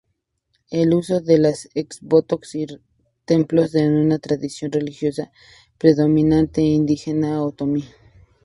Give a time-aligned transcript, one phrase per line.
[0.71, 5.31] El uso de los exvotos y retablos es una tradición religiosa
[5.77, 7.85] predominantemente indígena otomí.